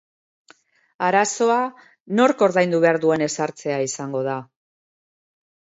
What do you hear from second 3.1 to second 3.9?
ezartzea